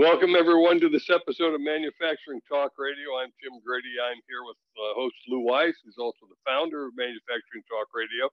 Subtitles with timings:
[0.00, 3.20] Welcome, everyone, to this episode of Manufacturing Talk Radio.
[3.20, 4.00] I'm Tim Grady.
[4.00, 8.32] I'm here with uh, host Lou Weiss, who's also the founder of Manufacturing Talk Radio.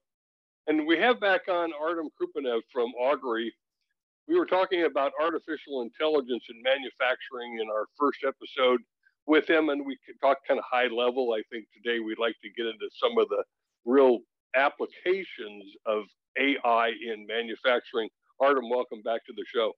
[0.68, 3.54] And we have back on Artem Kroupenev from Augury.
[4.30, 8.80] We were talking about artificial intelligence in manufacturing in our first episode
[9.26, 11.36] with him, and we talked kind of high level.
[11.36, 13.44] I think today we'd like to get into some of the
[13.84, 14.20] real
[14.56, 16.06] applications of
[16.40, 18.08] AI in manufacturing.
[18.40, 19.74] Artem, welcome back to the show.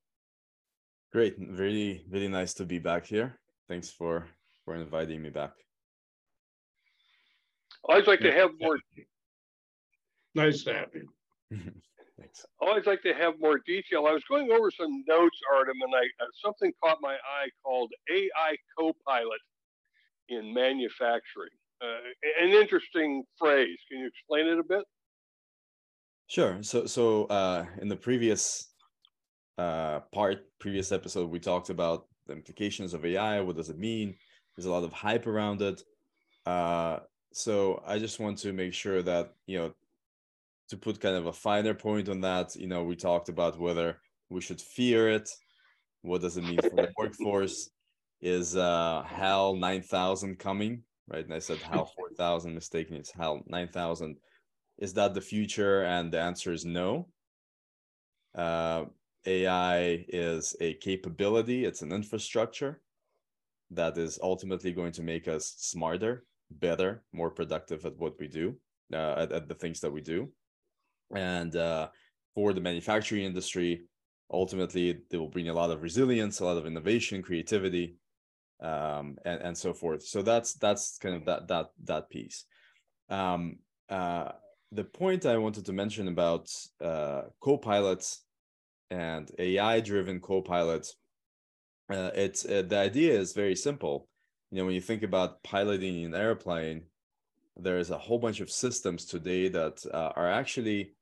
[1.12, 1.36] Great.
[1.40, 3.40] Really, really nice to be back here.
[3.68, 4.27] Thanks for
[4.63, 5.52] for inviting me back.
[7.88, 8.77] I always like to have more.
[10.35, 11.09] Nice to have you.
[12.20, 12.45] Thanks.
[12.62, 14.05] I always like to have more detail.
[14.05, 17.91] I was going over some notes, Artem, and I uh, something caught my eye called
[18.12, 19.41] AI Copilot
[20.30, 21.49] in manufacturing.
[21.82, 23.77] Uh, an interesting phrase.
[23.90, 24.84] Can you explain it a bit?
[26.27, 26.62] Sure.
[26.62, 28.68] So, so uh, in the previous
[29.60, 33.41] uh, part, previous episode, we talked about the implications of AI.
[33.41, 34.15] What does it mean?
[34.55, 35.82] There's a lot of hype around it.
[36.46, 36.99] Uh,
[37.34, 39.74] so I just want to make sure that you know
[40.70, 42.55] to put kind of a finer point on that.
[42.55, 43.99] You know, we talked about whether
[44.30, 45.30] we should fear it.
[46.04, 47.70] What does it mean for the workforce?
[48.21, 50.84] Is uh, HAL 9000 coming?
[51.07, 52.96] Right, and I said HAL 4000 mistaken.
[52.96, 54.15] It's HAL 9000.
[54.77, 55.84] Is that the future?
[55.84, 57.07] And the answer is no.
[58.35, 58.85] Uh,
[59.30, 62.82] AI is a capability, it's an infrastructure
[63.71, 68.56] that is ultimately going to make us smarter, better, more productive at what we do,
[68.91, 70.30] uh, at, at, the things that we do.
[71.16, 71.90] And uh,
[72.34, 73.84] for the manufacturing industry,
[74.31, 77.97] ultimately, it will bring a lot of resilience, a lot of innovation, creativity,
[78.62, 80.03] um, and, and so forth.
[80.03, 82.46] So that's that's kind of that that that piece.
[83.09, 83.59] Um,
[83.90, 84.32] uh,
[84.72, 86.50] the point I wanted to mention about
[86.84, 88.24] uh, co-pilots
[88.90, 90.96] and AI driven co-pilots,
[91.92, 94.08] uh, it's uh, the idea is very simple.
[94.52, 96.84] You know, when you think about piloting an airplane,
[97.58, 100.94] there's a whole bunch of systems today that uh, are actually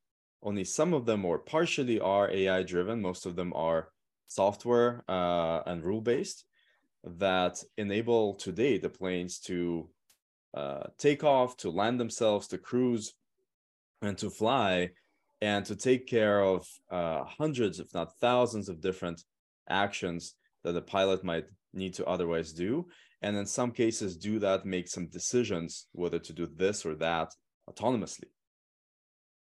[0.44, 3.02] only some of them or partially are AI driven.
[3.02, 3.90] Most of them are
[4.28, 6.46] software uh, and rule based
[7.04, 9.90] that enable today the planes to
[10.54, 13.14] uh, take off, to land themselves, to cruise,
[14.02, 14.92] and to fly
[15.42, 19.24] and to take care of uh, hundreds, if not thousands, of different
[19.70, 22.88] actions that the pilot might need to otherwise do.
[23.22, 27.34] And in some cases, do that, make some decisions whether to do this or that
[27.70, 28.30] autonomously.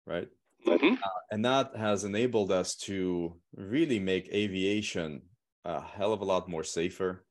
[0.06, 0.28] Right.
[0.66, 0.94] Mm-hmm.
[0.94, 5.22] Uh, and that has enabled us to really make aviation
[5.64, 7.24] a hell of a lot more safer,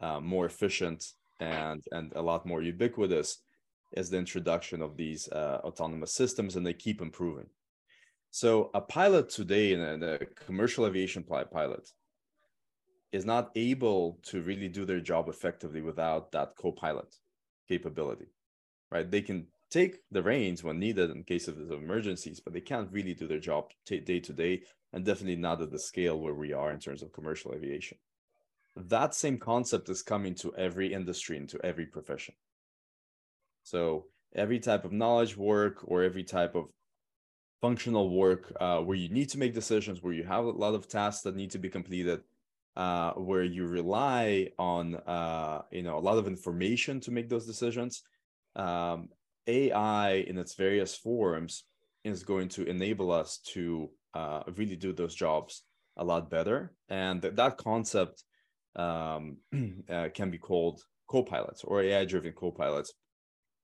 [0.00, 1.04] uh, more efficient,
[1.40, 3.38] and and a lot more ubiquitous
[3.96, 7.46] is the introduction of these uh, autonomous systems, and they keep improving.
[8.30, 11.88] So a pilot today, in a, commercial aviation pilot,
[13.12, 17.14] is not able to really do their job effectively without that co-pilot
[17.68, 18.26] capability,
[18.90, 19.08] right?
[19.08, 23.14] They can take the reins when needed in case of emergencies, but they can't really
[23.14, 24.62] do their job t- day to day,
[24.92, 27.98] and definitely not at the scale where we are in terms of commercial aviation.
[28.76, 32.34] That same concept is coming to every industry and to every profession.
[33.64, 36.66] So every type of knowledge work or every type of
[37.60, 40.86] functional work uh, where you need to make decisions, where you have a lot of
[40.86, 42.20] tasks that need to be completed,
[42.76, 47.46] uh, where you rely on uh, you know a lot of information to make those
[47.46, 48.02] decisions.
[48.54, 49.08] Um,
[49.46, 51.64] AI in its various forms
[52.04, 55.62] is going to enable us to uh, really do those jobs
[55.96, 58.24] a lot better, and th- that concept
[58.76, 59.38] um,
[59.90, 62.92] uh, can be called co-pilots or AI-driven co-pilots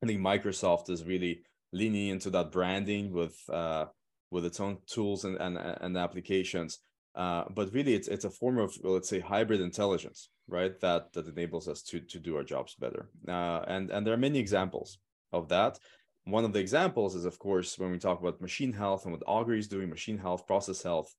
[0.03, 3.87] I think Microsoft is really leaning into that branding with uh,
[4.31, 6.79] with its own tools and and, and applications.
[7.15, 10.79] Uh, but really, it's it's a form of let's say hybrid intelligence, right?
[10.81, 13.11] That that enables us to to do our jobs better.
[13.29, 14.99] Uh, and and there are many examples
[15.33, 15.79] of that.
[16.25, 19.23] One of the examples is, of course, when we talk about machine health and what
[19.27, 21.15] Augury is doing, machine health, process health.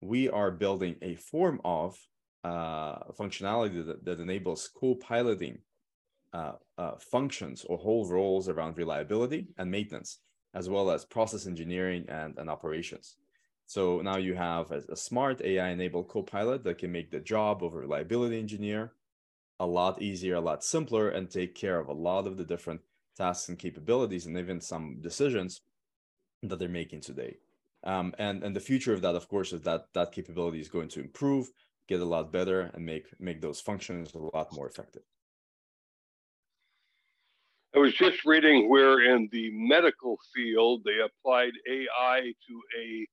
[0.00, 1.96] We are building a form of
[2.42, 5.58] uh, functionality that, that enables co-piloting
[6.32, 10.18] uh, uh, functions or whole roles around reliability and maintenance,
[10.54, 13.16] as well as process engineering and, and operations.
[13.66, 17.62] So now you have a, a smart AI enabled co-pilot that can make the job
[17.62, 18.92] of a reliability engineer
[19.60, 22.80] a lot easier, a lot simpler, and take care of a lot of the different
[23.16, 25.60] tasks and capabilities and even some decisions
[26.42, 27.36] that they're making today.
[27.84, 30.88] Um, and and the future of that, of course, is that that capability is going
[30.90, 31.50] to improve,
[31.88, 35.02] get a lot better, and make make those functions a lot more effective.
[37.74, 43.06] I was just reading where in the medical field they applied AI to a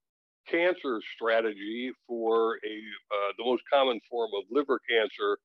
[0.51, 2.75] cancer strategy for a
[3.15, 5.37] uh, the most common form of liver cancer,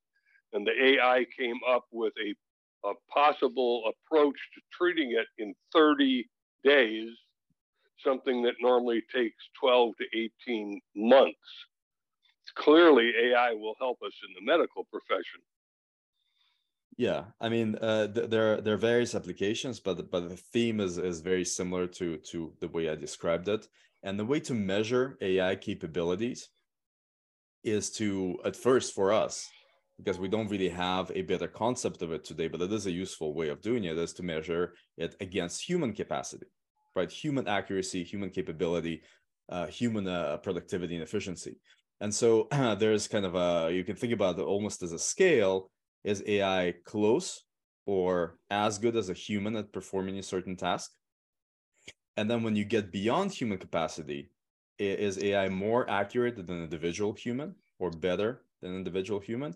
[0.52, 6.28] and the AI came up with a, a possible approach to treating it in 30
[6.64, 7.10] days,
[8.02, 11.38] something that normally takes 12 to 18 months.
[12.56, 15.40] Clearly, AI will help us in the medical profession.
[16.96, 20.96] Yeah, I mean, uh, th- there there are various applications, but but the theme is
[20.98, 23.66] is very similar to to the way I described it.
[24.02, 26.50] And the way to measure AI capabilities
[27.62, 29.48] is to at first for us,
[29.96, 32.90] because we don't really have a better concept of it today, but it is a
[32.90, 36.46] useful way of doing it, is to measure it against human capacity,
[36.94, 37.10] right?
[37.10, 39.02] Human accuracy, human capability,
[39.48, 41.56] uh, human uh, productivity and efficiency.
[42.00, 42.48] And so
[42.78, 45.70] there's kind of a you can think about it almost as a scale
[46.04, 47.44] is AI close
[47.86, 50.92] or as good as a human at performing a certain task?
[52.16, 54.30] And then when you get beyond human capacity,
[54.78, 59.54] is AI more accurate than an individual human or better than an individual human?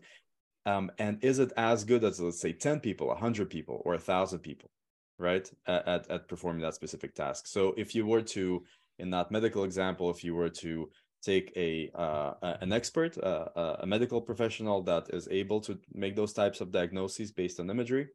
[0.66, 4.40] Um, and is it as good as, let's say, 10 people, 100 people, or 1,000
[4.40, 4.70] people,
[5.18, 7.46] right, at, at performing that specific task?
[7.46, 8.64] So if you were to,
[8.98, 10.90] in that medical example, if you were to
[11.22, 16.32] take a uh, an expert, uh, a medical professional that is able to make those
[16.32, 18.08] types of diagnoses based on imagery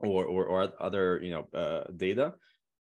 [0.00, 2.34] or or, or other you know uh, data,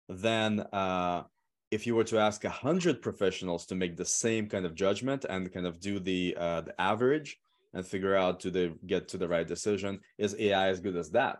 [0.07, 1.23] then uh,
[1.71, 5.25] if you were to ask a hundred professionals to make the same kind of judgment
[5.29, 7.37] and kind of do the uh, the average
[7.73, 11.11] and figure out to the get to the right decision, is AI as good as
[11.11, 11.39] that?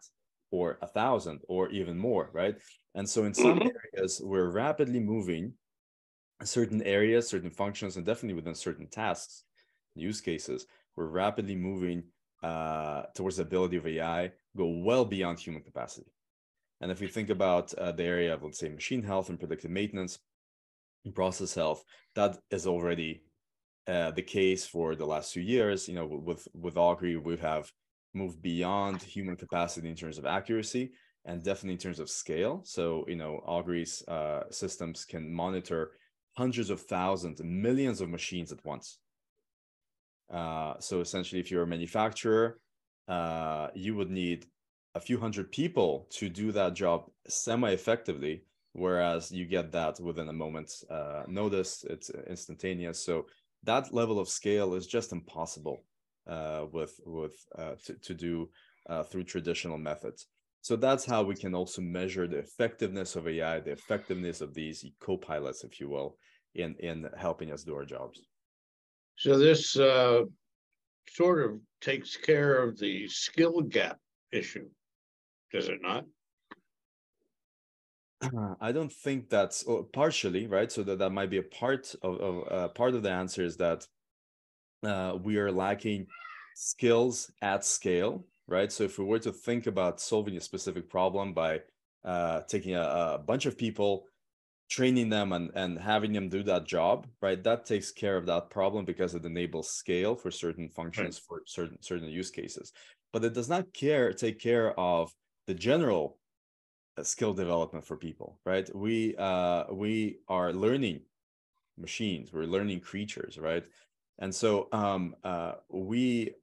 [0.52, 2.56] or a thousand or even more right
[2.96, 3.68] and so in some mm-hmm.
[3.96, 5.54] areas we're rapidly moving
[6.44, 9.44] certain areas, certain functions, and definitely within certain tasks,
[9.96, 10.66] use cases,
[10.96, 12.04] we're rapidly moving
[12.44, 16.12] uh, towards the ability of AI go well beyond human capacity.
[16.82, 19.72] And if we think about uh, the area of, let's say, machine health and predictive
[19.72, 20.20] maintenance,
[21.06, 21.84] and process health,
[22.16, 23.24] that is already
[23.88, 25.88] uh, the case for the last few years.
[25.88, 27.72] You know, with with Augury, we have
[28.14, 30.92] moved beyond human capacity in terms of accuracy
[31.26, 32.62] and definitely in terms of scale.
[32.64, 35.92] So, you know, Augury's uh, systems can monitor
[36.38, 39.00] hundreds of thousands and millions of machines at once.
[40.32, 42.60] Uh, so essentially, if you're a manufacturer,
[43.08, 44.46] uh, you would need
[44.96, 48.44] a few hundred people to do that job semi-effectively,
[48.74, 51.84] whereas you get that within a moment's uh, notice.
[51.90, 53.04] It's instantaneous.
[53.04, 53.26] So
[53.64, 55.84] that level of scale is just impossible
[56.28, 58.50] uh, with with uh, to, to do
[58.88, 60.28] uh, through traditional methods.
[60.62, 64.86] So that's how we can also measure the effectiveness of AI, the effectiveness of these
[65.00, 66.18] co-pilots, if you will,
[66.56, 68.22] in in helping us do our jobs.
[69.16, 70.24] So this uh,
[71.10, 73.98] sort of takes care of the skill gap
[74.32, 74.70] issue,
[75.52, 76.06] does it not?
[78.62, 80.72] I don't think that's oh, partially right.
[80.72, 83.58] So that that might be a part of, of uh, part of the answer is
[83.58, 83.88] that
[84.84, 86.08] uh, we are lacking
[86.56, 88.72] skills at scale right?
[88.72, 91.62] So if we were to think about solving a specific problem by
[92.04, 94.06] uh, taking a, a, bunch of people,
[94.70, 97.44] training them and, and having them do that job, right?
[97.44, 101.40] That takes care of that problem because it enables scale for certain functions right.
[101.40, 102.72] for certain certain use cases.
[103.12, 105.12] But it does not care take care of
[105.48, 106.18] the general
[106.98, 108.70] uh, skill development for people, right?
[108.76, 111.02] We uh, we are learning
[111.78, 113.66] machines, we're learning creatures, right?
[114.20, 116.36] And so um, uh, we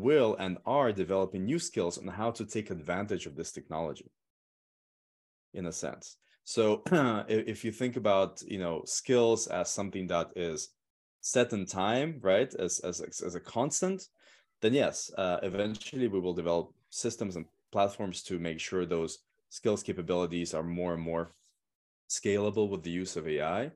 [0.00, 4.10] will and are developing new skills on how to take advantage of this technology
[5.54, 6.16] in a sense.
[6.44, 6.82] So
[7.28, 10.70] if you think about you know skills as something that is
[11.20, 14.08] set in time right as as, as a constant
[14.62, 19.18] then yes uh, eventually we will develop systems and platforms to make sure those
[19.50, 21.32] skills capabilities are more and more
[22.08, 23.70] scalable with the use of ai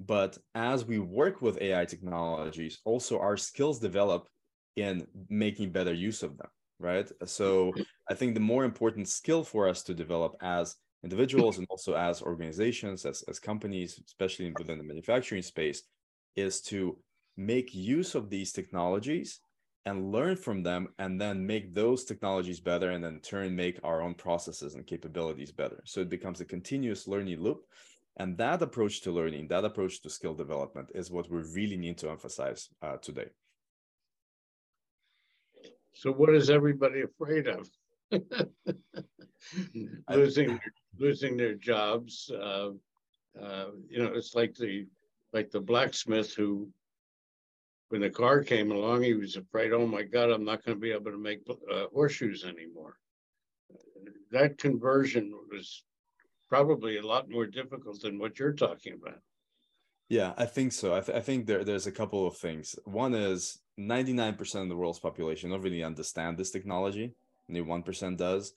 [0.00, 4.28] but as we work with ai technologies also our skills develop
[4.76, 6.48] in making better use of them
[6.80, 7.10] right?
[7.26, 7.74] So
[8.08, 12.22] i think the more important skill for us to develop as individuals and also as
[12.22, 15.82] organizations as, as companies especially within the manufacturing space
[16.36, 16.96] is to
[17.36, 19.40] make use of these technologies
[19.86, 24.02] and learn from them and then make those technologies better and then turn make our
[24.02, 25.80] own processes and capabilities better.
[25.84, 27.64] So it becomes a continuous learning loop.
[28.18, 31.96] And that approach to learning that approach to skill development is what we really need
[31.98, 33.28] to emphasize uh, today
[35.98, 37.68] so what is everybody afraid of?
[40.08, 40.60] losing
[40.96, 42.30] losing their jobs.
[42.30, 42.70] Uh,
[43.40, 44.86] uh, you know, it's like the
[45.32, 46.68] like the blacksmith who,
[47.88, 49.72] when the car came along, he was afraid.
[49.72, 52.96] Oh my God, I'm not going to be able to make uh, horseshoes anymore.
[54.30, 55.82] That conversion was
[56.48, 59.18] probably a lot more difficult than what you're talking about.
[60.08, 60.94] Yeah, I think so.
[60.94, 62.76] I, th- I think there, there's a couple of things.
[62.84, 67.14] One is 99% of the world's population don't really understand this technology.
[67.48, 68.52] Only 1% does.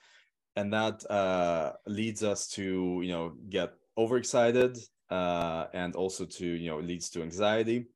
[0.55, 4.77] And that uh, leads us to, you know, get overexcited
[5.09, 7.87] uh, and also to, you know, leads to anxiety.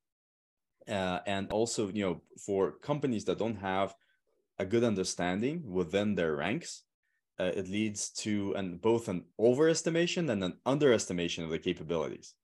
[0.87, 3.95] Uh, and also, you know, for companies that don't have
[4.59, 6.83] a good understanding within their ranks,
[7.39, 12.35] uh, it leads to an both an overestimation and an underestimation of the capabilities.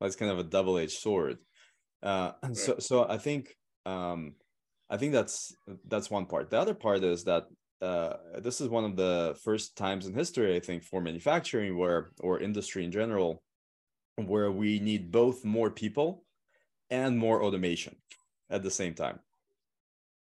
[0.00, 1.38] That's kind of a double-edged sword.
[2.02, 2.56] Uh, right.
[2.56, 3.56] So, so I think
[3.90, 4.34] um,
[4.88, 5.54] I think that's
[5.86, 6.50] that's one part.
[6.50, 7.44] The other part is that
[7.80, 8.14] uh,
[8.46, 12.40] this is one of the first times in history, I think, for manufacturing where or
[12.40, 13.42] industry in general,
[14.16, 16.24] where we need both more people
[16.90, 17.96] and more automation
[18.50, 19.18] at the same time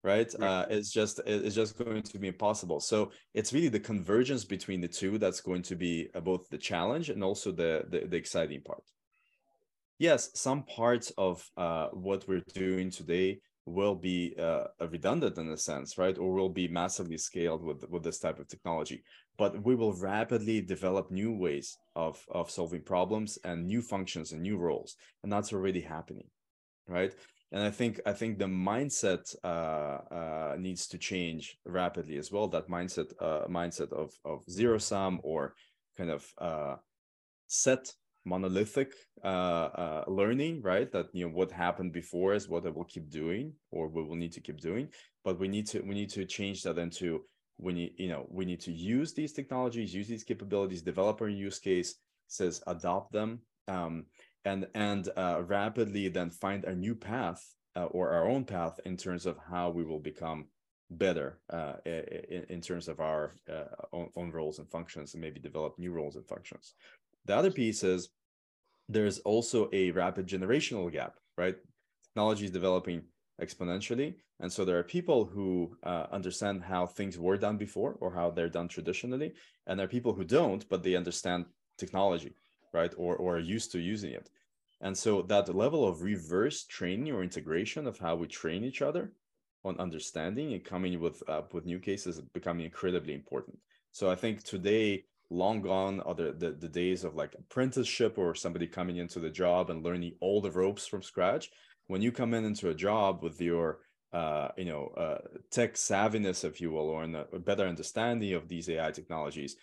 [0.03, 0.47] right, right.
[0.47, 4.81] Uh, it's just it's just going to be impossible so it's really the convergence between
[4.81, 8.15] the two that's going to be uh, both the challenge and also the the, the
[8.15, 8.83] exciting part
[9.97, 15.57] yes some parts of uh, what we're doing today will be uh, redundant in a
[15.57, 16.17] sense right?
[16.17, 19.03] Or will be massively scaled with with this type of technology.
[19.38, 24.41] But we will rapidly develop new ways of of solving problems and new functions and
[24.41, 24.95] new roles.
[25.23, 26.29] And that's already happening
[26.89, 27.13] right?
[27.51, 32.47] And i think i think the mindset uh, uh, needs to change rapidly as well.
[32.47, 35.55] That mindset uh, mindset of of zero sum or
[35.97, 36.75] kind of uh,
[37.47, 37.91] set
[38.25, 40.91] monolithic uh, uh, learning right?
[40.91, 44.15] That you know what happened before is what i will keep doing or we will
[44.15, 44.89] need to keep doing.
[45.23, 47.23] But we need to we need to change that into
[47.59, 51.29] we need you know we need to use these technologies use these capabilities develop our
[51.29, 51.95] use case
[52.27, 54.05] says adopt them um,
[54.45, 57.43] and and uh, rapidly then find a new path
[57.75, 60.45] uh, or our own path in terms of how we will become
[60.91, 65.39] better uh, in, in, terms of our uh, own, own, roles and functions and maybe
[65.39, 66.73] develop new roles and functions
[67.25, 68.09] the other piece is
[68.88, 71.55] there's also a rapid generational gap right?
[72.03, 73.01] Technology is developing
[73.41, 74.15] exponentially.
[74.41, 78.29] And so there are people who uh, understand how things were done before or how
[78.29, 79.31] they're done traditionally.
[79.65, 81.45] And there are people who don't but they understand
[81.77, 82.33] technology
[82.71, 82.93] right?
[82.97, 84.29] Or or are used to using it.
[84.81, 89.11] And so that level of reverse training or integration of how we train each other
[89.65, 93.57] on understanding and coming with uh, with new cases becoming incredibly important.
[93.91, 94.85] So i think today
[95.29, 99.29] long gone are the, the, the days of like apprenticeship or somebody coming into the
[99.29, 101.50] job and learning all the ropes from scratch.
[101.88, 103.79] When you come in into a job with your
[104.12, 105.19] uh, you know uh,
[105.51, 109.55] tech savviness if you will or a better understanding of these ai technologies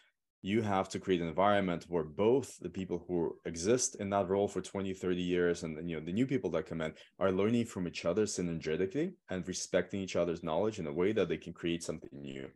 [0.42, 4.46] you have to create an environment where both the people who exist in that role
[4.46, 7.64] for 20 30 years and you know the new people that come in are learning
[7.64, 11.52] from each other synergetically and respecting each other's knowledge in a way that they can
[11.52, 12.48] create something new.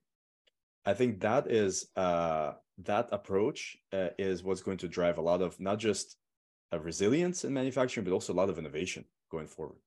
[0.86, 2.52] I think that is uh,
[2.84, 6.16] that approach uh, is what's going to drive a lot of not just
[6.72, 9.78] a resilience in manufacturing but also a lot of innovation going forward.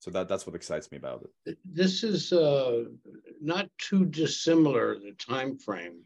[0.00, 1.58] So that that's what excites me about it.
[1.64, 2.84] This is uh,
[3.40, 6.00] not too dissimilar the time frame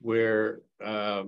[0.00, 1.24] where uh,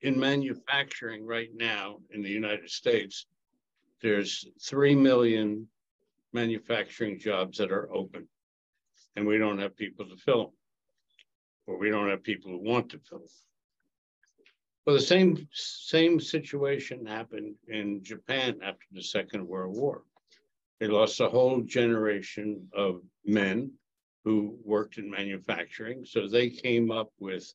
[0.00, 3.26] in manufacturing right now in the United States,
[4.00, 5.66] there's 3 million
[6.32, 8.26] manufacturing jobs that are open
[9.16, 10.52] and we don't have people to fill them
[11.66, 13.22] or we don't have people who want to fill.
[14.84, 20.02] Well, the same, same situation happened in Japan after the Second World War.
[20.80, 23.70] They lost a whole generation of men
[24.24, 26.04] who worked in manufacturing.
[26.04, 27.52] So they came up with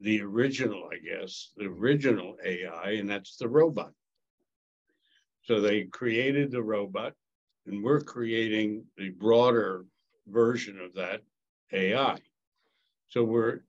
[0.00, 3.92] the original, I guess, the original AI, and that's the robot.
[5.44, 7.14] So they created the robot,
[7.66, 9.86] and we're creating the broader
[10.26, 11.22] version of that
[11.72, 12.18] AI.
[13.08, 13.60] So we're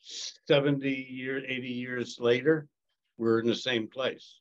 [0.00, 2.68] 70 years, 80 years later,
[3.18, 4.40] we're in the same place.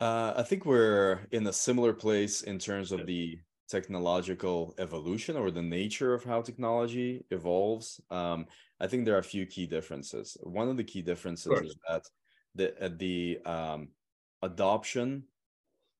[0.00, 3.38] Uh, I think we're in a similar place in terms of the
[3.72, 8.46] technological evolution or the nature of how technology evolves, um,
[8.80, 10.36] I think there are a few key differences.
[10.42, 12.02] One of the key differences is that
[12.54, 13.88] the uh, the um,
[14.42, 15.24] adoption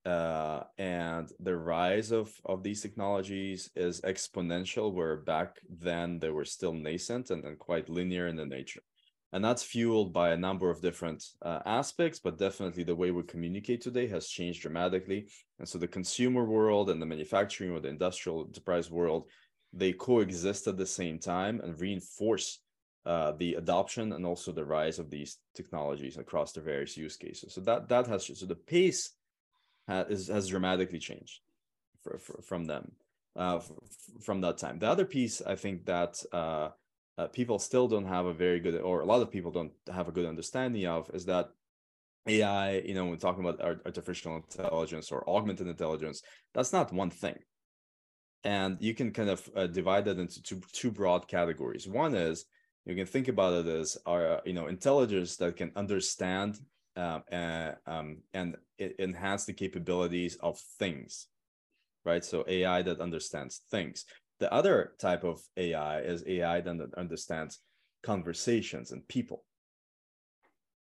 [0.05, 6.45] uh, and the rise of of these technologies is exponential, where back then they were
[6.45, 8.83] still nascent and, quite linear in the nature.
[9.35, 13.23] And that's fueled by a number of different uh, aspects but definitely the way we
[13.23, 15.29] communicate today has changed dramatically.
[15.59, 19.29] And so the consumer world and the manufacturing or the industrial enterprise world
[19.73, 22.61] they coexist at the same time and reinforce
[23.07, 27.55] uh, the adoption and also the rise of these technologies across the various use cases.
[27.55, 29.11] So that that has so the pace
[29.93, 31.41] has, has dramatically changed
[32.03, 32.93] for, for, from them
[33.37, 33.61] uh,
[34.21, 36.69] from that time the other piece i think that uh,
[37.19, 40.09] uh, people still don't have a very good, or a lot of people don't have
[40.09, 41.51] a good understanding of, is that
[42.27, 46.23] AI, you know, when talking about artificial intelligence or augmented intelligence,
[46.55, 47.37] that's not one thing.
[48.45, 51.87] And you can kind of uh, divide that into two, two broad categories.
[51.87, 52.45] One is
[52.87, 56.59] you can think about it as our, uh, you know, intelligence that can understand
[56.97, 61.29] um, uh, um, and enhance the capabilities of things,
[62.05, 62.25] right?
[62.25, 64.05] So AI that understands things.
[64.41, 67.61] The other type of AI is AI that understands
[68.03, 69.45] conversations and people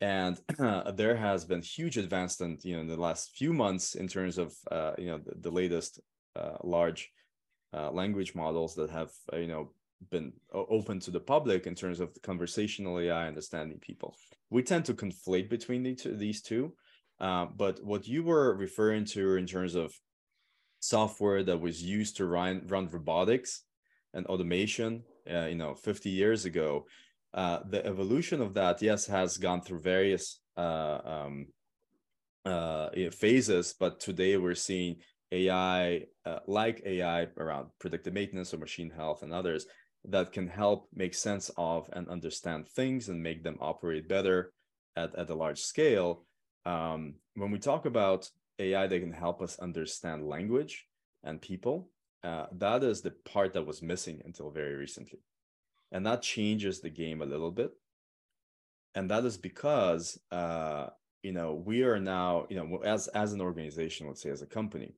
[0.02, 4.08] and uh, there has been huge advancement you know in the last few months in
[4.08, 6.00] terms of uh, you know the, the latest
[6.36, 7.12] uh, large
[7.74, 9.72] uh, language models that have uh, you know
[10.10, 14.16] been open to the public in terms of the conversational AI understanding people.
[14.50, 16.74] We tend to conflate between the two, these two,
[17.20, 19.94] uh, but what you were referring to in terms of
[20.80, 23.64] software that was used to run run robotics
[24.14, 26.86] and automation, you know, 50 years ago,
[27.36, 31.48] uh, the evolution of that, yes, has gone through various uh, um,
[32.46, 34.96] uh, phases, but today we're seeing
[35.34, 39.66] AI, uh, like AI around predictive maintenance or machine health and others,
[40.08, 44.52] that can help make sense of and understand things and make them operate better
[44.96, 46.26] at, at a large scale.
[46.66, 50.86] Um, when we talk about AI that can help us understand language
[51.24, 51.90] and people,
[52.24, 55.20] uh, that is the part that was missing until very recently
[55.92, 57.72] and that changes the game a little bit
[58.96, 60.88] and that is because uh,
[61.24, 64.48] you know we are now you know as as an organization let's say as a
[64.48, 64.96] company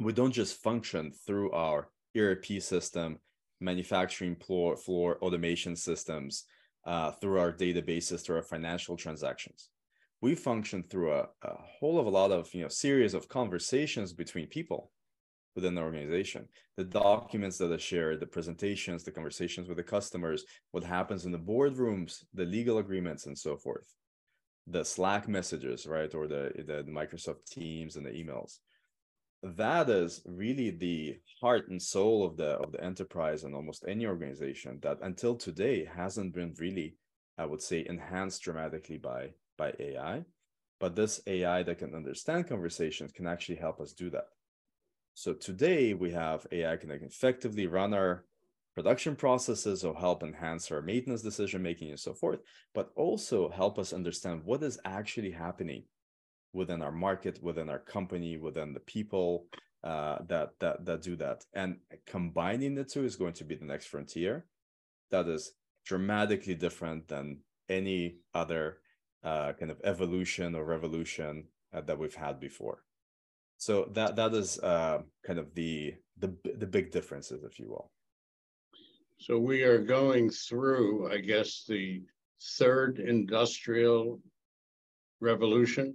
[0.00, 3.18] we don't just function through our erp system
[3.60, 6.44] manufacturing floor floor automation systems
[6.86, 9.70] uh, through our databases through our financial transactions.
[10.22, 14.12] We function through a, a whole of a lot of you know series of conversations
[14.12, 14.90] between people
[15.54, 16.46] within the organization.
[16.76, 21.32] The documents that are shared the presentations the conversations with the customers what happens in
[21.32, 23.94] the boardrooms the legal agreements and so forth.
[24.68, 28.58] The slack messages right or the, the microsoft teams and the emails
[29.42, 34.06] that is really the heart and soul of the of the enterprise and almost any
[34.06, 36.96] organization that until today hasn't been really
[37.38, 40.24] i would say enhanced dramatically by by ai
[40.78, 44.26] but this ai that can understand conversations can actually help us do that.
[45.14, 48.26] So today we have AI can effectively run our
[48.74, 52.40] production processes or help enhance our maintenance decision making and so forth,
[52.74, 55.84] but also help us understand what is actually happening
[56.56, 59.46] within our market, within our company, within the people
[59.84, 61.44] uh, that that that do that.
[61.54, 64.46] And combining the two is going to be the next frontier.
[65.10, 65.52] That is
[65.84, 67.38] dramatically different than
[67.68, 68.78] any other
[69.22, 72.82] uh, kind of evolution or revolution uh, that we've had before
[73.58, 77.90] so that that is uh, kind of the the the big differences if you will
[79.18, 82.02] so we are going through i guess the
[82.58, 84.20] third industrial
[85.20, 85.94] revolution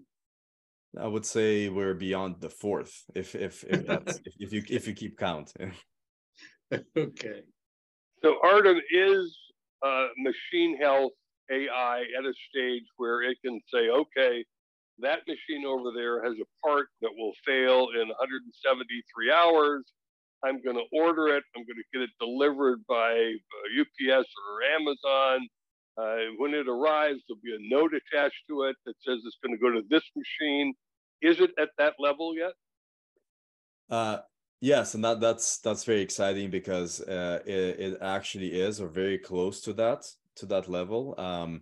[0.99, 4.87] i would say we're beyond the fourth if if if that's if, if you if
[4.87, 5.53] you keep count
[6.97, 7.41] okay
[8.23, 9.37] so artem is
[9.85, 11.11] uh, machine health
[11.51, 14.43] ai at a stage where it can say okay
[15.01, 19.83] that machine over there has a part that will fail in 173 hours.
[20.43, 21.43] I'm going to order it.
[21.55, 23.13] I'm going to get it delivered by
[23.79, 25.47] UPS uh, or Amazon.
[25.97, 29.55] Uh, when it arrives, there'll be a note attached to it that says it's going
[29.55, 30.73] to go to this machine.
[31.21, 32.53] Is it at that level yet?
[33.89, 34.19] Uh,
[34.61, 39.17] yes, and that that's that's very exciting because uh, it, it actually is, or very
[39.17, 41.13] close to that to that level.
[41.19, 41.61] Um,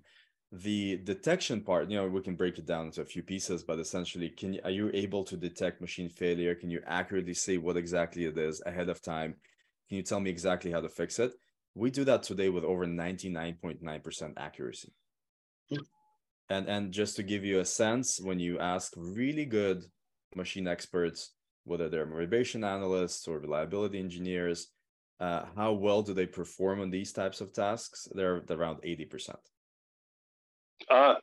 [0.52, 3.78] the detection part you know we can break it down into a few pieces but
[3.78, 8.26] essentially can are you able to detect machine failure can you accurately say what exactly
[8.26, 9.36] it is ahead of time
[9.88, 11.34] can you tell me exactly how to fix it
[11.76, 14.94] we do that today with over 99.9% accuracy
[15.70, 15.78] hmm.
[16.50, 19.84] and and just to give you a sense when you ask really good
[20.36, 24.68] machine experts whether they're motivation analysts or reliability engineers
[25.20, 29.36] uh, how well do they perform on these types of tasks they're around 80%
[30.90, 31.18] Ah,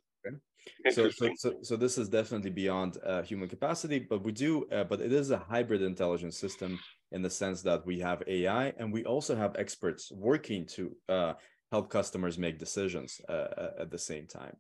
[0.91, 4.85] so, so, so, so this is definitely beyond uh, human capacity, but we do, uh,
[4.85, 6.79] but it is a hybrid intelligence system
[7.13, 11.33] in the sense that we have AI and we also have experts working to uh,
[11.73, 14.57] help customers make decisions uh, uh, at the same time.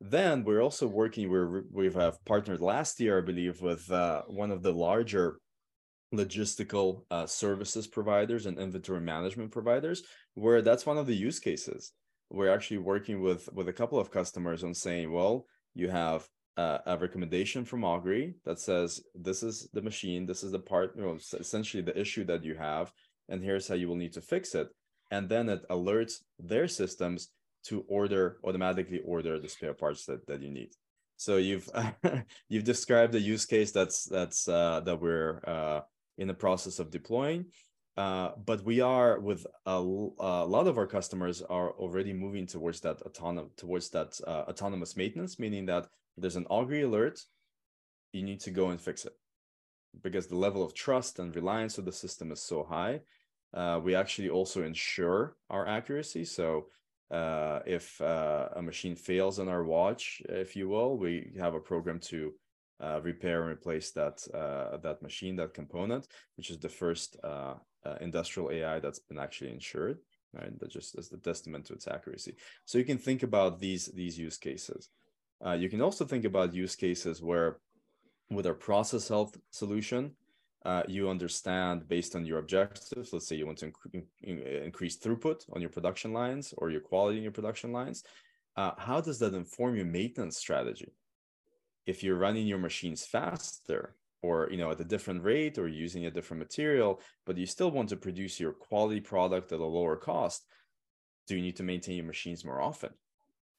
[0.00, 4.50] Then we're also working, we're, we have partnered last year, I believe, with uh, one
[4.50, 5.38] of the larger
[6.12, 10.02] logistical services providers and inventory management providers,
[10.34, 11.92] where that's one of the use cases
[12.32, 16.78] we're actually working with with a couple of customers on saying, well, you have uh,
[16.86, 21.02] a recommendation from Augury that says this is the machine, this is the part, you
[21.02, 22.92] know, essentially the issue that you have,
[23.28, 24.68] and here's how you will need to fix it.
[25.10, 27.28] And then it alerts their systems
[27.64, 30.70] to order automatically order the spare parts that, that you need.
[31.16, 31.68] So you've
[32.48, 35.80] you've described the use case that's that's uh, that we're uh,
[36.18, 37.46] in the process of deploying.
[37.96, 42.80] Uh, but we are with a, a, lot of our customers are already moving towards
[42.80, 47.20] that autonomous towards that uh, autonomous maintenance, meaning that there's an Augury alert,
[48.12, 49.12] you need to go and fix it
[50.02, 53.00] because the level of trust and reliance of the system is so high.
[53.52, 56.24] Uh, we actually also ensure our accuracy.
[56.24, 56.68] So
[57.10, 61.60] uh, if uh, a machine fails on our watch, if you will, we have a
[61.60, 62.32] program to
[62.82, 67.16] uh, repair and replace that uh, that machine, that component, which is the first
[67.84, 69.98] uh, industrial AI that's been actually insured.
[70.34, 72.36] Right, that just is the testament to its accuracy.
[72.64, 74.88] So you can think about these these use cases.
[75.58, 77.58] you can also think about use cases where,
[78.30, 80.12] with our process health solution,
[80.64, 83.12] uh, you understand based on your objectives.
[83.12, 87.18] Let's say you want to inc- increase throughput on your production lines or your quality
[87.18, 88.04] in your production lines.
[88.56, 90.92] Uh, how does that inform your maintenance strategy?
[91.86, 96.06] If you're running your machines faster, or you know at a different rate, or using
[96.06, 99.96] a different material, but you still want to produce your quality product at a lower
[99.96, 100.46] cost,
[101.26, 102.90] do you need to maintain your machines more often?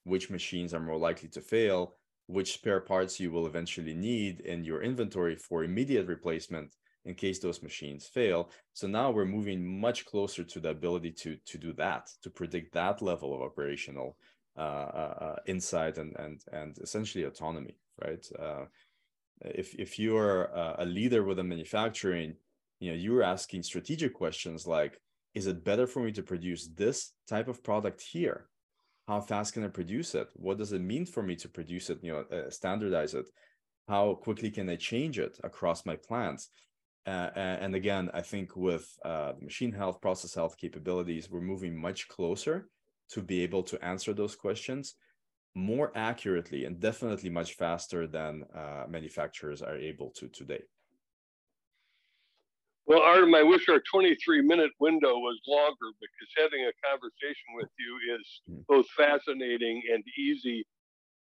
[0.04, 1.95] Which machines are more likely to fail?
[2.28, 6.73] Which spare parts you will eventually need in your inventory for immediate replacement
[7.06, 8.49] in case those machines fail.
[8.73, 12.73] So now we're moving much closer to the ability to to do that, to predict
[12.73, 14.17] that level of operational
[14.58, 18.26] uh, uh, uh insight and and and essentially autonomy, right?
[18.39, 18.65] Uh,
[19.44, 20.46] if if you're
[20.78, 22.36] a leader within manufacturing,
[22.80, 25.00] you know you're asking strategic questions like,
[25.34, 28.48] is it better for me to produce this type of product here?
[29.08, 30.30] How fast can I produce it?
[30.34, 32.00] What does it mean for me to produce it?
[32.02, 33.30] You know, uh, standardize it.
[33.88, 36.50] How quickly can I change it across my plants?
[37.06, 42.08] Uh, and again, I think with uh, machine health, process health capabilities, we're moving much
[42.08, 42.70] closer
[43.10, 44.96] to be able to answer those questions
[45.56, 50.63] more accurately and definitely much faster than uh, manufacturers are able to today.
[52.86, 57.70] Well, Artem, I wish our 23 minute window was longer because having a conversation with
[57.80, 58.62] you is hmm.
[58.68, 60.66] both fascinating and easy.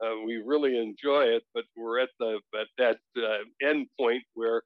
[0.03, 4.63] Uh, we really enjoy it, but we're at the at that uh, end point where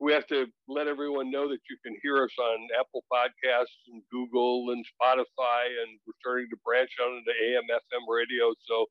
[0.00, 4.00] we have to let everyone know that you can hear us on Apple Podcasts and
[4.12, 8.54] Google and Spotify, and we're starting to branch out into AM FM radio.
[8.66, 8.86] So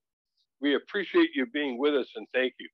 [0.60, 2.68] we appreciate you being with us and thank you.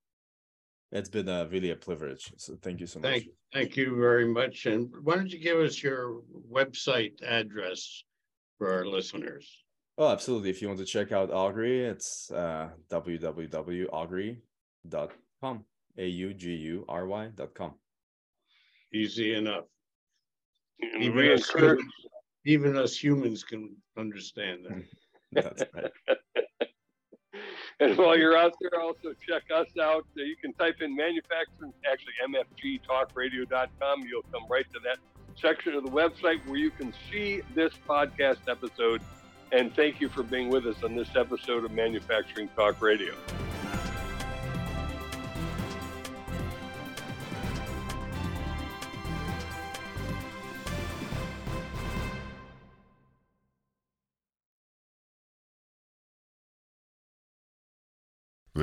[0.91, 2.31] It's been uh, really a privilege.
[2.37, 3.09] So thank you so much.
[3.09, 4.67] Thank, thank you very much.
[4.67, 8.03] And why don't you give us your website address
[8.59, 9.49] for our listeners?
[9.97, 10.51] Oh, absolutely.
[10.51, 15.65] If you want to check out Augury, it's uh, www.augury.com,
[15.97, 17.73] A U G U R Y.com.
[18.93, 19.65] Easy enough.
[20.99, 21.83] Even us, humans,
[22.45, 24.83] even us humans can understand that.
[25.31, 25.91] That's right.
[27.79, 30.05] and while you're out there, also check us out.
[30.17, 34.01] Uh, you can type in manufacturing, actually mfgtalkradio.com.
[34.01, 34.97] You'll come right to that
[35.39, 39.01] section of the website where you can see this podcast episode.
[39.51, 43.13] And thank you for being with us on this episode of Manufacturing Talk Radio.